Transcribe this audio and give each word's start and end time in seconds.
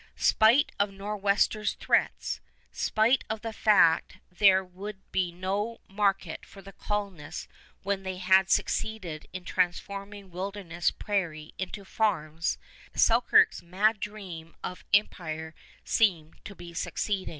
Spite 0.15 0.71
of 0.79 0.89
Nor'westers' 0.91 1.75
threats, 1.75 2.39
spite 2.71 3.23
of 3.29 3.41
the 3.41 3.53
fact 3.53 4.17
there 4.31 4.63
would 4.63 4.97
be 5.11 5.31
no 5.31 5.79
market 5.87 6.43
for 6.43 6.59
the 6.63 6.71
colonists 6.73 7.47
when 7.83 8.01
they 8.01 8.17
had 8.17 8.49
succeeded 8.49 9.27
in 9.31 9.45
transforming 9.45 10.31
wilderness 10.31 10.89
prairie 10.89 11.53
into 11.59 11.85
farms, 11.85 12.57
Selkirk's 12.95 13.61
mad 13.61 13.99
dream 13.99 14.55
of 14.63 14.83
empire 14.91 15.53
seemed 15.85 16.43
to 16.45 16.55
be 16.55 16.73
succeeding. 16.73 17.29